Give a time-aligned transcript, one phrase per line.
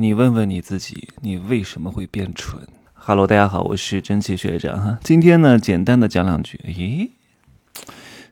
[0.00, 2.58] 你问问你自己，你为什么会变蠢
[2.94, 4.98] ？Hello，大家好，我是蒸汽学长哈。
[5.04, 6.58] 今天呢，简单的讲两句。
[6.64, 7.10] 咦，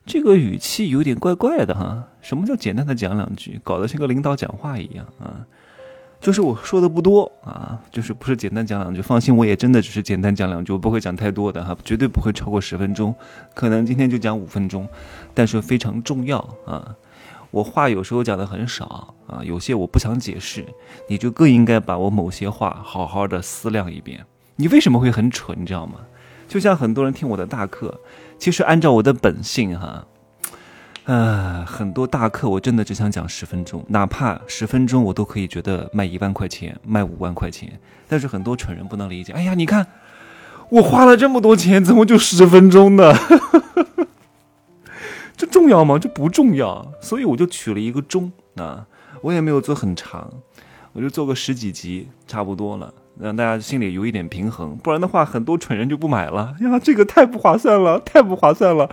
[0.06, 2.08] 这个语气有点怪怪的哈。
[2.22, 3.60] 什么叫简单的讲两句？
[3.62, 5.44] 搞得像个领导讲话一样啊。
[6.18, 9.02] 就是我说的不多啊，就是不是简单讲两句。
[9.02, 13.14] 放心，我也真的只是简单讲两句，我不会讲太多的哈，绝对不会超过十分钟。
[13.52, 14.88] 可能今天就讲五分钟，
[15.34, 16.96] 但是非常重要啊。
[17.50, 20.64] 我话有时候讲的很少啊，有些我不想解释，
[21.08, 24.24] 你就更应该把我某些话好好的思量一遍。
[24.56, 25.94] 你为什么会很蠢，你知道吗？
[26.46, 28.00] 就像很多人听我的大课，
[28.38, 30.04] 其实按照我的本性哈，
[31.04, 37.78] 呃，很多大课我真的只想讲十分钟，哪怕十分钟我都可以觉得卖一万块钱，卖五万块钱。
[38.08, 39.86] 但是很多蠢人不能理解，哎呀，你看
[40.70, 43.14] 我花了这么多钱，怎么就十分钟呢？
[45.38, 45.96] 这重要吗？
[45.96, 48.84] 这不重要，所以我就取了一个中啊，
[49.22, 50.28] 我也没有做很长，
[50.92, 54.76] 我就做个十几集差不多了，让大家心里有一点平衡。
[54.78, 58.90] 不然的话，很多蠢人就不买了呀，这个太不划算了，太不划算了。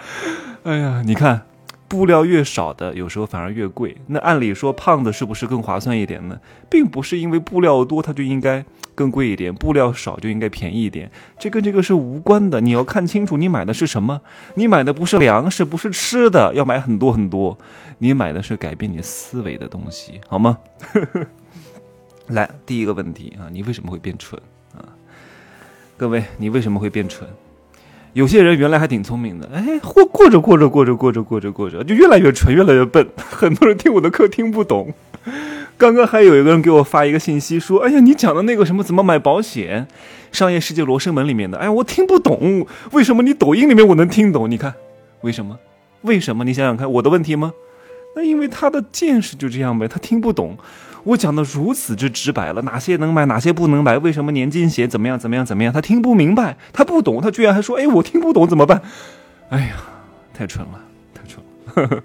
[0.61, 1.47] 哎呀，你看，
[1.95, 3.95] 布料越少的，有时候反而越贵。
[4.07, 6.37] 那按理说，胖的是不是更划算一点呢？
[6.69, 8.65] 并不是因为布料多，它就应该。
[8.95, 12.61] 更贵一点，布料少就应该便宜一点，这跟这个是无关的。
[12.61, 14.21] 你要看清楚，你买的是什么？
[14.53, 17.57] 你买的不是粮食，不是吃的，要买很多很多。
[17.97, 20.57] 你买的是改变你思维的东西，好吗？
[22.31, 24.41] 来，第一个问题啊，你为什么会变蠢
[24.73, 24.79] 啊？
[25.97, 27.27] 各位，你为什么会变蠢？
[28.15, 33.05] 有些人原来还挺聪明的，哎，过过着过着过着过着过着过着，就越来越蠢，越来越笨。
[33.29, 34.93] 很多人听我的课听不懂。
[35.75, 39.85] 刚刚还有一个人给我发一个信息说：“哎呀，你讲的那个什么怎么买保险，
[40.31, 44.49] 商业世界罗生门里面的，哎呀，我听不懂，为什么你抖音里面我能听懂？
[44.49, 44.73] 你看，
[45.19, 45.59] 为什么？
[46.03, 46.45] 为什么？
[46.45, 47.51] 你想想看，我的问题吗？
[48.15, 50.57] 那因为他的见识就这样呗，他听不懂。
[51.05, 55.71] 我讲的如此之直白了，哪些能买，哪些不能买，为什么年金险怎么样，怎么样，怎么样？
[55.71, 58.81] 他听不明白，他不懂，他居然还说：哎，我听不懂怎么办？
[59.49, 59.75] 哎呀，
[60.33, 60.81] 太蠢了，
[61.15, 62.03] 太蠢了。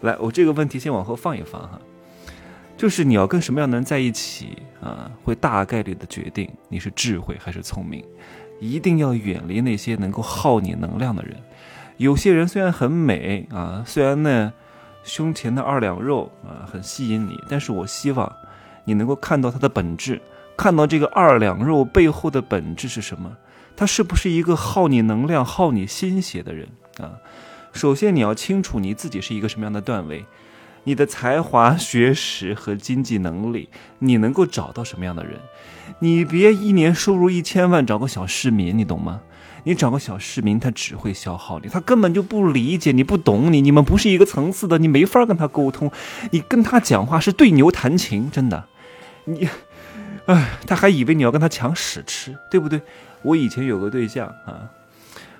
[0.00, 1.78] 来，我这个问题先往后放一放哈。”
[2.78, 8.04] 就是你要跟什么样的人在一起啊，会大概率的决定你是智慧还是聪明。
[8.60, 11.36] 一定要远离那些能够耗你能量的人。
[11.96, 14.52] 有些人虽然很美啊，虽然呢
[15.02, 18.30] 胸前的二两肉啊很吸引你，但是我希望
[18.84, 20.20] 你能够看到它的本质，
[20.56, 23.36] 看到这个二两肉背后的本质是什么。
[23.76, 27.12] 他是不是一个耗你能量、耗你心血的人啊？
[27.72, 30.26] 首先你要清楚你自己是一个什么样的段位。
[30.88, 33.68] 你的才华、学识和经济能力，
[33.98, 35.38] 你能够找到什么样的人？
[35.98, 39.20] 你别一年收入一千万找个小市民，你懂吗？
[39.64, 45.92] 你找个小市民，他只会消耗你，他根本就不理解你，不懂你，你们不是一个层次的，你没法跟他沟通。
[46.30, 48.64] 你跟他讲话是对牛弹琴，真的。
[49.26, 49.46] 你，
[50.24, 52.80] 哎，他还以为你要跟他抢屎吃，对不对？
[53.20, 54.70] 我以前有个对象啊。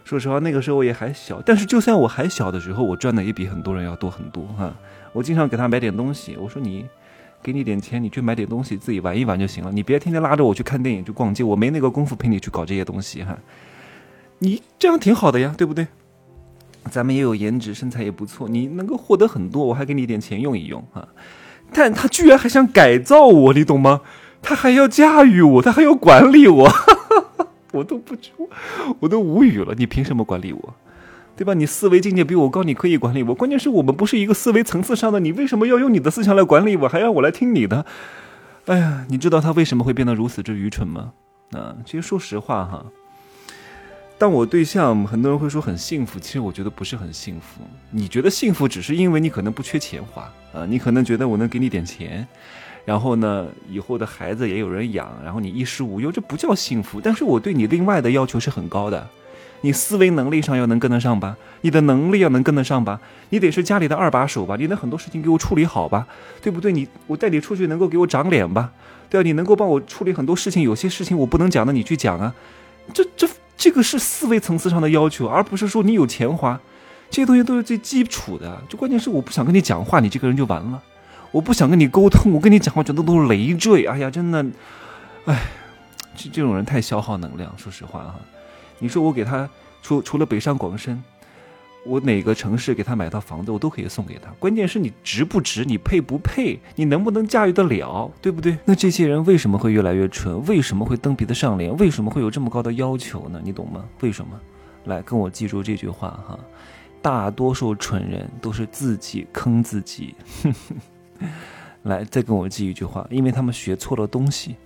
[0.08, 4.72] 说实话，那个时候我也还小，但是就算我还小的时候，我赚的也比很多人要多很多哈。
[5.12, 6.86] 我经常给他买点东西，我说你，
[7.42, 13.36] 给你点钱，你去买点东西自己玩一玩就行了，你别天天拉着我去看电影去逛街，我没那个功夫陪你去搞这些东西哈。
[14.38, 15.86] 你这样挺好的呀，对不对？
[16.90, 21.06] 咱们也有颜值，身材也不错，你能够获得很多，我还给你点钱用一用啊。
[21.70, 24.00] 但他居然还想改造我，你懂吗？
[24.40, 26.70] 他还要驾驭我，他还要管理我。
[27.72, 28.30] 我都不知，
[29.00, 29.74] 我都无语了。
[29.76, 30.74] 你凭什么管理我，
[31.36, 31.54] 对吧？
[31.54, 33.34] 你思维境界比我高，你可以管理我。
[33.34, 37.84] 关键是我们不是一个思维层次上的，你为什么要用你的思想来管理我，还要我来听你的？
[38.66, 41.12] 哎呀，你知道他为什么会变得如此之愚蠢吗？
[41.52, 42.84] 啊，其实说实话哈，
[44.18, 47.62] 当我对象很多人会说很幸福，其实我觉得不是很幸福。
[47.90, 52.26] 你觉得幸福，只是因为你可能不缺钱花啊，你可能觉得我能给你点钱。
[52.88, 56.98] 然后呢，以后的孩子也有人养，然后你衣食无忧，这不叫幸福。
[56.98, 59.06] 但是我对你另外的要求是很高的，
[59.60, 66.06] 你思维能力上要能跟得上吧，你的能力要能跟得上吧，你得是家里的二把手吧，你能很多事情给我处理好吧，
[66.40, 66.72] 对不对？
[66.72, 68.72] 你我带你出去能够给我长脸吧，
[69.10, 72.34] 对啊，你能够帮我处理很多事情，有些事情我不能讲的你去讲啊，
[72.94, 76.58] 这这这个是思维层次上的要求，而不是说你有钱花，
[77.10, 78.58] 这些东西都是最基础的。
[78.66, 80.82] 就关键是我不想跟你讲话，你这个人就完了。
[81.30, 83.84] 我不想跟你沟通，我跟你讲话觉得都是累赘。
[83.86, 84.44] 哎呀，真的，
[85.26, 85.46] 哎，
[86.16, 87.52] 这这种人太消耗能量。
[87.56, 88.14] 说实话哈，
[88.78, 89.48] 你说我给他
[89.82, 91.02] 除除了北上广深，
[91.86, 94.30] 我哪个城市给他买套房子，我都可以送给他。
[94.38, 98.56] 关键是你值不值，你配不配，你能不能驾驭得了，对不对？
[98.64, 100.44] 那这些人为什么会越来越蠢？
[100.46, 101.76] 为什么会蹬鼻子上脸？
[101.76, 103.40] 为什么会有这么高的要求呢？
[103.44, 103.84] 你懂吗？
[104.00, 104.38] 为什么？
[104.84, 106.38] 来跟我记住这句话哈，
[107.02, 110.14] 大多数蠢人都是自己坑自己。
[111.84, 114.56] 来，再跟我记一句话，因为他们学错了东西，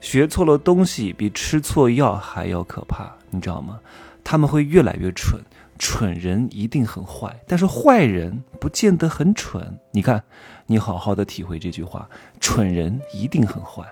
[0.00, 3.80] 学错了东西比吃错药还要可怕，你知道吗？
[4.24, 5.40] 他们会越来越蠢，
[5.78, 9.78] 蠢人一定很坏，但是坏人不见得很蠢。
[9.90, 10.22] 你看，
[10.66, 12.08] 你好好的体会这句话：
[12.40, 13.84] 蠢人一定很坏，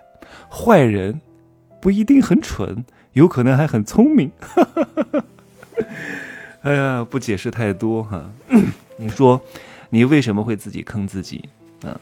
[0.49, 1.21] 坏人
[1.81, 4.31] 不一定很蠢，有可能还很聪明。
[6.63, 8.31] 哎呀，不解释太多哈。
[8.99, 9.41] 你说，
[9.89, 11.49] 你为什么会自己坑自己
[11.83, 12.01] 啊？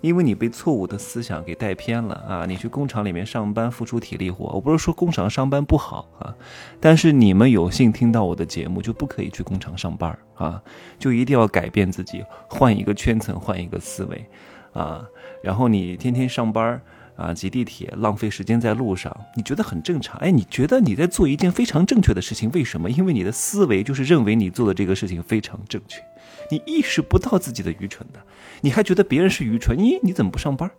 [0.00, 2.46] 因为你被错误的思想给带偏了啊！
[2.46, 4.46] 你去工厂里面上班，付出体力活。
[4.46, 6.34] 我不是说工厂上班不好啊，
[6.80, 10.62] 但是你们有幸听到我的节目，就不可以去工厂上班啊！
[10.98, 14.24] 就一定要改变自己，换一个圈层，换一个思维
[14.72, 15.04] 啊！
[15.42, 16.80] 然后你天天上班
[17.16, 20.18] 啊，挤地铁，浪费时间在路上，你觉得很正常？
[20.20, 22.50] 哎，你觉得你在做一件非常正确的事情？
[22.52, 22.88] 为什么？
[22.88, 26.02] 因为你的思维就是认为你做的这个事情非常正确。
[26.50, 28.18] 你意识不到自己的愚蠢的，
[28.60, 29.78] 你还觉得别人是愚蠢？
[29.78, 30.70] 你你怎么不上班？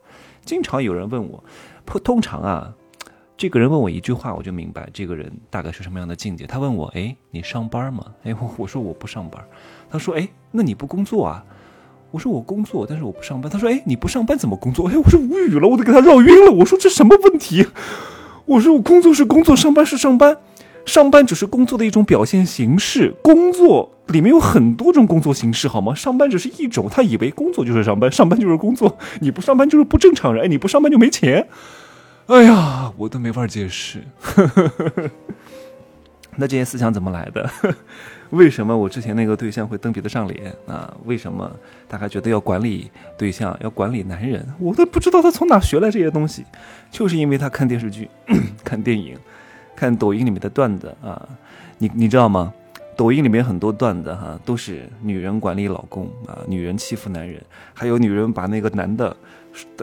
[0.43, 1.43] 经常有人问我，
[2.03, 2.73] 通常啊，
[3.37, 6.45] 这个人问我一句话，我就明白这个人大概是什么样的境界。
[6.45, 8.05] 他问我，哎，你上班吗？
[8.23, 9.43] 哎，我我说我不上班。
[9.89, 11.43] 他说，哎，那你不工作啊？
[12.11, 13.49] 我说我工作，但是我不上班。
[13.51, 14.89] 他说，哎，你不上班怎么工作？
[14.89, 16.51] 哎，我说无语了，我都给他绕晕了。
[16.51, 17.67] 我说这什么问题？
[18.45, 20.37] 我说我工作是工作，上班是上班。
[20.85, 25.93] 上班只是工作的一种表现形式，工作里面有很多种工作形式，好吗？
[25.95, 31.47] 上班只是一种，他以为工作就是上班，上班就是工作，你不上班就是不正常人，哎，你不上班就没钱，
[32.27, 33.99] 哎呀，我都没法解释。
[36.37, 37.49] 那这些思想怎么来的？
[38.31, 40.91] 为什么我之前那个对象会蹬鼻子上脸啊？
[41.03, 41.51] 为什么
[41.89, 44.45] 他还觉得要管理对象，要管理男人？
[44.57, 46.45] 我都不知道他从哪学来这些东西，
[46.89, 48.09] 就是因为他看电视剧，
[48.63, 49.17] 看电影。
[49.81, 51.27] 看抖音里面的段子啊，
[51.79, 52.53] 你你知道吗？
[52.95, 57.41] 抖音里面很多段子哈，都是女人管理老公啊，女人欺负男人，
[57.73, 59.17] 还有女人把那个男的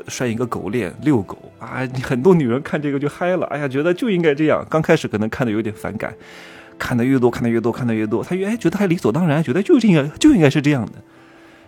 [0.06, 4.64] 拴一个狗链遛狗啊，很多女人看这个就嗨了，哎呀，觉得就应该这样。
[4.70, 6.14] 刚开始可能看的有点反感，
[6.78, 10.92] 看的越多，看的越多，看的越多，他越哎觉得还理所当然，觉得就应该就应该是这样的。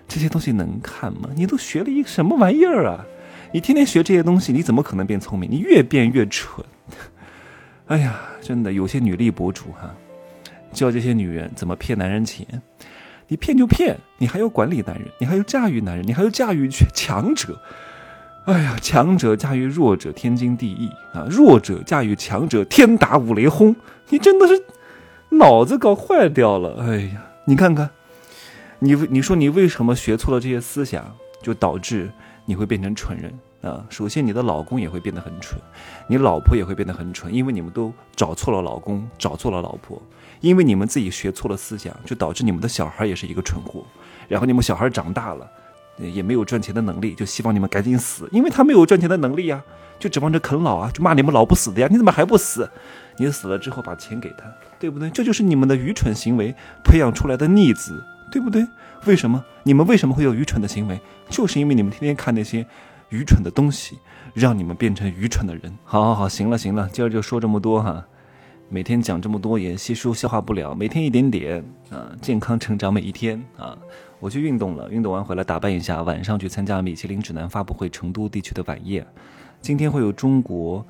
[0.06, 1.30] 这些东西能看吗？
[1.34, 3.04] 你都学了一个什么玩意儿啊？
[3.52, 5.50] 你天天学这些东西，你怎么可能变聪明？
[5.50, 6.64] 你越变越蠢。
[7.90, 9.92] 哎呀，真的有些女力博主哈，
[10.72, 12.46] 教这些女人怎么骗男人钱，
[13.26, 17.60] 你骗就骗，你还要管理男人，你还要驾驭男人，你还要驾驭强者。
[18.44, 21.26] 哎呀，强者驾驭弱者，天经地义啊！
[21.28, 23.74] 弱者驾驭强者，天打五雷轰。
[24.10, 24.54] 你真的是
[25.30, 26.76] 脑子搞坏掉了。
[26.80, 27.90] 哎呀，你看看，
[28.78, 32.08] 你你说你为什么学错了这些思想，就导致
[32.44, 33.36] 你会变成蠢人？
[33.62, 35.60] 啊，首先你的老公也会变得很蠢，
[36.06, 40.00] 你老婆也会变得很蠢，因为你们都找错了老公，找错了老婆，
[40.40, 43.84] 因为你们自己学错了思想，就导致你们的小孩也是一个蠢货。
[44.28, 45.46] 然后你们小孩长大了，
[45.98, 49.62] 也没有赚钱的能力，就希望你们赶紧死，因为他没有赚钱的能力呀，
[49.98, 52.70] 就指望着啃老啊，就骂你们老不死的呀，你怎么还不死？
[53.18, 54.44] 你死了之后把钱给他，
[54.78, 55.10] 对不对？
[55.10, 58.02] 这就是你们的愚蠢行为培养出来的逆子，
[58.32, 58.66] 对不对？
[59.04, 60.98] 为什么你们为什么会有愚蠢的行为？
[61.28, 62.66] 就是因为你们天天看那些。
[63.10, 63.98] 愚蠢的东西，
[64.34, 65.76] 让你们变成愚蠢的人。
[65.84, 68.04] 好，好，好，行了，行了，今儿就说这么多哈。
[68.68, 73.76] 每天讲这么多也吸收消化不了，每天一点点啊，健康成长每一天啊。
[74.20, 79.04] 我去运动了，运动完回来打扮一下，晚上去参加米其林指南发布会成都地区的晚宴。
[79.60, 80.86] 今天会有中国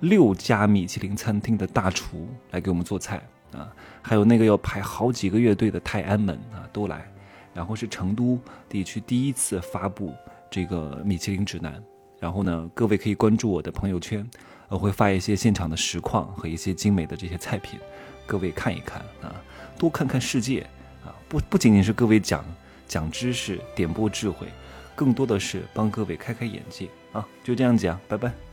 [0.00, 3.20] 六家米其林餐厅的大厨来给我们做菜
[3.52, 7.10] 啊，还有那个要排好几个月队的泰安门啊都来，
[7.52, 8.38] 然后是成都
[8.68, 10.12] 地区第一次发布。
[10.50, 11.82] 这个米其林指南，
[12.18, 14.28] 然后呢，各位可以关注我的朋友圈，
[14.68, 17.78] 我会发一些现场的实况和一些精美的这些菜品，
[18.26, 19.34] 各位看一看啊，
[19.78, 20.66] 多看看世界
[21.04, 22.44] 啊，不不仅仅是各位讲
[22.86, 24.46] 讲知识、点播智慧，
[24.94, 28.45] 更多的是帮各位开开眼界啊，就这样讲，拜拜。